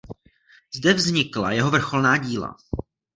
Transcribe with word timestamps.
Zde 0.73 0.93
vznikla 0.93 1.51
jeho 1.51 1.71
vrcholná 1.71 2.17
díla. 2.17 2.55